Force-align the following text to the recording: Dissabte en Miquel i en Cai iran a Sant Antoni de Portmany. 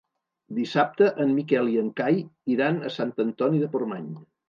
Dissabte 0.59 1.09
en 1.25 1.35
Miquel 1.41 1.71
i 1.75 1.79
en 1.83 1.93
Cai 2.01 2.19
iran 2.57 2.83
a 2.91 2.95
Sant 2.99 3.17
Antoni 3.29 3.67
de 3.67 3.75
Portmany. 3.79 4.15